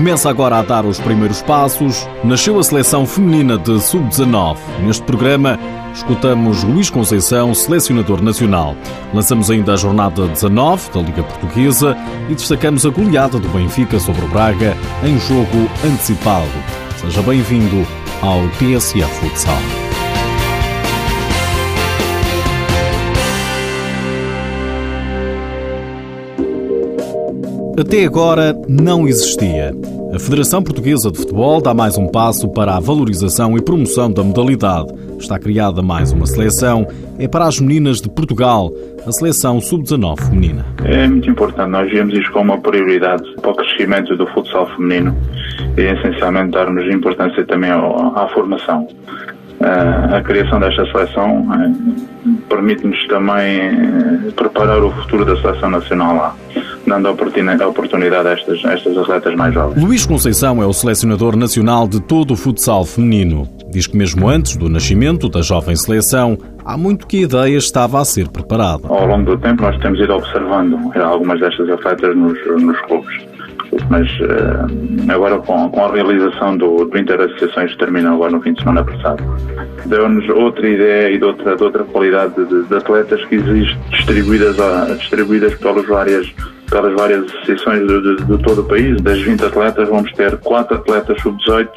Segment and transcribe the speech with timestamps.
[0.00, 4.56] começa agora a dar os primeiros passos, nasceu a seleção feminina de sub-19.
[4.82, 5.58] Neste programa,
[5.92, 8.74] escutamos Luís Conceição, selecionador nacional.
[9.12, 11.94] Lançamos ainda a jornada 19 da Liga Portuguesa
[12.30, 14.74] e destacamos a goleada do Benfica sobre o Braga
[15.04, 16.48] em jogo antecipado.
[16.96, 17.86] Seja bem-vindo
[18.22, 19.89] ao TSF Futsal.
[27.80, 29.72] Até agora não existia.
[30.14, 34.22] A Federação Portuguesa de Futebol dá mais um passo para a valorização e promoção da
[34.22, 34.92] modalidade.
[35.18, 36.86] Está criada mais uma seleção.
[37.18, 38.70] É para as meninas de Portugal,
[39.06, 40.66] a seleção sub-19 feminina.
[40.84, 41.70] É muito importante.
[41.70, 45.16] Nós vemos isto como uma prioridade para o crescimento do futsal feminino
[45.78, 48.86] e, essencialmente, darmos importância também à formação.
[49.58, 56.14] Eh, a criação desta seleção eh, permite-nos também eh, preparar o futuro da seleção nacional
[56.14, 56.36] lá
[56.90, 59.82] dando a oportunidade a estas, a estas atletas mais jovens.
[59.82, 63.48] Luís Conceição é o selecionador nacional de todo o futsal feminino.
[63.70, 68.00] Diz que mesmo antes do nascimento da jovem seleção, há muito que a ideia estava
[68.00, 68.88] a ser preparada.
[68.88, 73.30] Ao longo do tempo nós temos ido observando algumas destas atletas nos, nos clubes
[73.88, 78.52] mas uh, agora com, com, a realização do, do Interassociações que terminou agora no fim
[78.52, 79.22] de semana passado,
[79.86, 84.56] deu-nos outra ideia e de outra, de outra qualidade de, de atletas que existem distribuídas,
[84.98, 86.26] distribuídas pelas várias
[86.70, 89.00] pelas várias associações de, de, de, todo o país.
[89.02, 91.68] Das 20 atletas vamos ter 4 atletas sub-18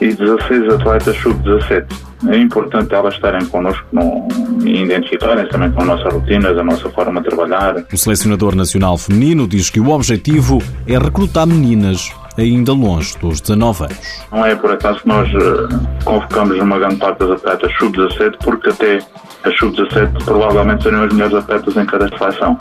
[0.00, 1.86] e 16 atletas sub-17.
[2.28, 4.28] É importante elas estarem connosco no,
[4.64, 7.84] e identificarem também com a nossa rotina, a nossa forma de trabalhar.
[7.92, 13.84] O selecionador nacional feminino diz que o objetivo é recrutar meninas ainda longe dos 19
[13.84, 14.24] anos.
[14.30, 15.68] Não é por acaso que nós uh,
[16.04, 18.98] convocamos uma grande parte das atletas sub-17, porque até
[19.44, 22.56] as sub-17 provavelmente serão as melhores atletas em cada seleção.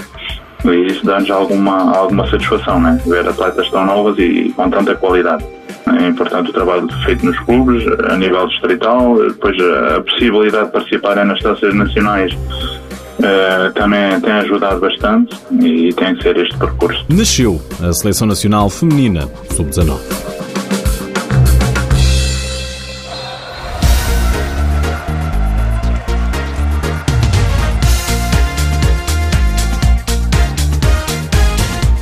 [0.66, 3.02] E isso dá-nos alguma, alguma satisfação, né?
[3.06, 5.44] ver atletas tão novas e com tanta qualidade.
[6.00, 11.26] É importante o trabalho feito nos clubes, a nível distrital, depois a possibilidade de participarem
[11.26, 12.32] nas taças nacionais
[13.22, 17.06] Uh, também tem ajudado bastante e tem que ser este percurso.
[17.08, 20.00] Nasceu a Seleção Nacional Feminina Sub-19.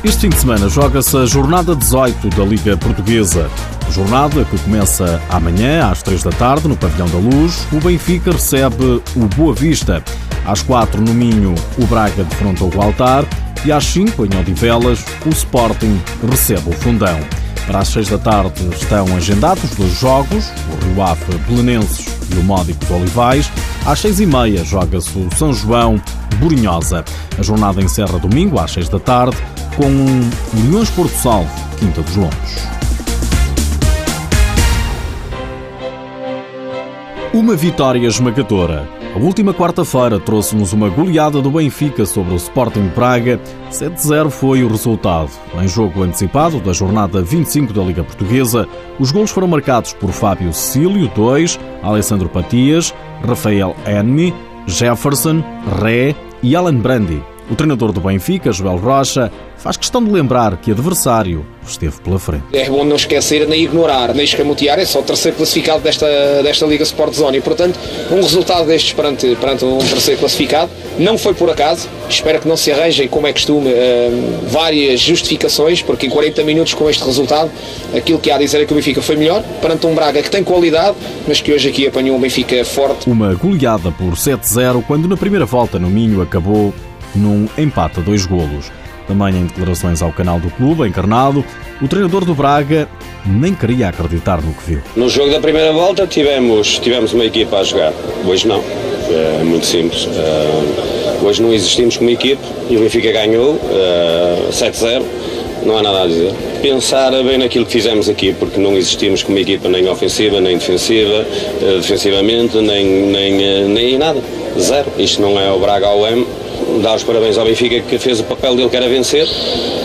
[0.02, 3.50] Este fim de semana joga-se a jornada 18 da Liga Portuguesa.
[3.90, 7.66] Jornada que começa amanhã às 3 da tarde no Pavilhão da Luz.
[7.70, 10.02] O Benfica recebe o Boa Vista.
[10.46, 13.24] Às 4 no Minho, o Braga defronta o Altar.
[13.64, 17.18] E às 5 em Odivelas, o Sporting recebe o Fundão.
[17.66, 22.42] Para as 6 da tarde estão agendados dois jogos, o Rio Ave Belenenses e o
[22.42, 23.50] Módico de Olivais.
[23.86, 26.00] Às 6 e meia joga-se o São João
[26.38, 27.04] Borinhosa.
[27.38, 29.36] A jornada encerra domingo às 6 da tarde
[29.76, 29.88] com
[30.58, 32.79] Milhões Porto Salvo, Quinta dos Lombos.
[37.32, 38.88] Uma vitória esmagadora.
[39.14, 43.40] A última quarta-feira trouxe-nos uma goleada do Benfica sobre o Sporting Praga.
[43.70, 45.30] 7-0 foi o resultado.
[45.54, 48.66] Em jogo antecipado da jornada 25 da Liga Portuguesa,
[48.98, 52.92] os gols foram marcados por Fábio Cecílio, 2, Alessandro Patias,
[53.24, 54.34] Rafael Enni,
[54.66, 55.40] Jefferson,
[55.80, 57.22] Ré e Alan Brandi.
[57.50, 62.44] O treinador do Benfica, Joel Rocha, faz questão de lembrar que adversário esteve pela frente.
[62.52, 66.06] É bom não esquecer nem ignorar, nem escamotear, é só o terceiro classificado desta,
[66.44, 67.78] desta Liga Sport Zone e, portanto,
[68.10, 71.88] um resultado destes perante, perante um terceiro classificado não foi por acaso.
[72.08, 76.74] Espero que não se arranjem, como é costume, uh, várias justificações, porque em 40 minutos
[76.74, 77.50] com este resultado,
[77.96, 80.30] aquilo que há a dizer é que o Benfica foi melhor, perante um Braga que
[80.30, 80.96] tem qualidade,
[81.26, 83.10] mas que hoje aqui apanhou um Benfica forte.
[83.10, 86.72] Uma goleada por 7-0, quando na primeira volta no Minho acabou
[87.14, 88.70] num empate a dois golos.
[89.06, 91.44] Também em declarações ao canal do clube, encarnado,
[91.82, 92.88] o treinador do Braga
[93.26, 94.82] nem queria acreditar no que viu.
[94.94, 97.92] No jogo da primeira volta tivemos, tivemos uma equipa a jogar,
[98.24, 98.62] hoje não.
[99.10, 100.04] É muito simples.
[100.04, 105.02] Uh, hoje não existimos como equipe e o Benfica ganhou uh, 7-0.
[105.64, 106.32] Não há nada a dizer.
[106.62, 111.26] Pensar bem naquilo que fizemos aqui, porque não existimos como equipa nem ofensiva, nem defensiva,
[111.60, 114.22] uh, defensivamente, nem, nem, nem nada.
[114.58, 114.92] Zero.
[114.96, 116.24] Isto não é o Braga ao M
[116.78, 119.26] dar os parabéns ao Benfica que fez o papel dele que era vencer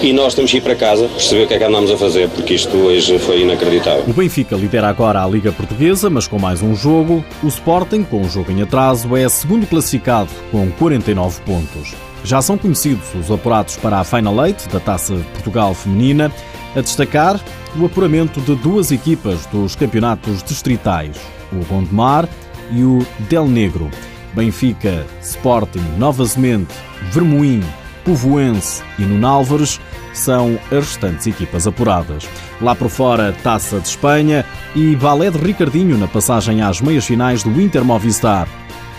[0.01, 2.29] e nós temos que ir para casa perceber o que é que andamos a fazer,
[2.29, 4.03] porque isto hoje foi inacreditável.
[4.07, 7.25] O Benfica lidera agora a Liga Portuguesa, mas com mais um jogo.
[7.43, 11.93] O Sporting, com um jogo em atraso, é segundo classificado com 49 pontos.
[12.23, 16.31] Já são conhecidos os apurados para a Final Eight da Taça Portugal Feminina,
[16.75, 17.39] a destacar
[17.79, 21.15] o apuramento de duas equipas dos campeonatos distritais,
[21.51, 22.27] o Gondomar
[22.71, 23.89] e o Del Negro.
[24.35, 26.73] Benfica, Sporting, Nova Semente,
[27.11, 27.63] Vermoim,
[28.03, 29.79] Povoense e Nunálvares
[30.13, 32.27] são as restantes equipas apuradas.
[32.61, 34.45] Lá por fora, Taça de Espanha
[34.75, 38.47] e balé de Ricardinho na passagem às meias finais do Inter Movistar.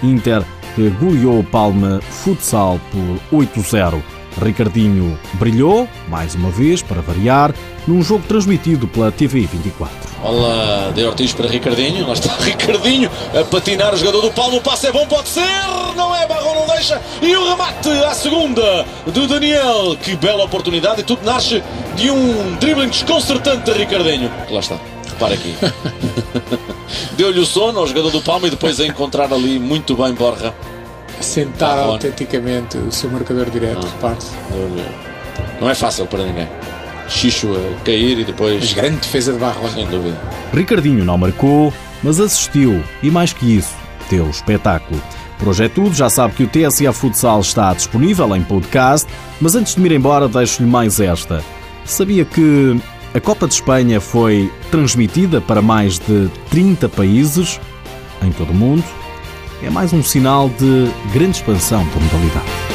[0.02, 0.42] Inter
[0.74, 4.15] que goleou Palma Futsal por 8-0.
[4.40, 7.54] Ricardinho brilhou, mais uma vez, para variar,
[7.86, 9.96] num jogo transmitido pela TV 24.
[10.20, 12.06] Bola de Ortiz para Ricardinho.
[12.06, 14.58] Lá está Ricardinho a patinar o jogador do Palmo.
[14.58, 15.42] O passe é bom, pode ser.
[15.96, 17.00] Não é, Barrão não deixa.
[17.22, 19.96] E o remate à segunda do Daniel.
[20.02, 21.00] Que bela oportunidade.
[21.00, 21.62] E tudo nasce
[21.96, 24.30] de um dribbling desconcertante de Ricardinho.
[24.50, 24.78] Lá está.
[25.08, 25.54] Repara aqui.
[27.16, 30.54] Deu-lhe o sono ao jogador do Palmo e depois a encontrar ali muito bem Borra.
[31.20, 31.92] Sentar Barrone.
[31.92, 34.32] autenticamente o seu marcador direto, repare-se.
[35.60, 36.48] Não é fácil para ninguém.
[37.08, 38.60] Xixo a cair e depois.
[38.60, 39.72] Mas grande defesa de Barrone.
[39.72, 40.16] Sem dúvida.
[40.52, 41.72] Ricardinho não marcou,
[42.02, 43.74] mas assistiu e, mais que isso,
[44.08, 45.00] teve espetáculo.
[45.38, 49.06] Por hoje é tudo, já sabe que o TSA Futsal está disponível em podcast,
[49.40, 51.44] mas antes de me ir embora, deixo-lhe mais esta.
[51.84, 52.80] Sabia que
[53.14, 57.60] a Copa de Espanha foi transmitida para mais de 30 países
[58.22, 58.84] em todo o mundo?
[59.62, 62.65] É mais um sinal de grande expansão da modalidade.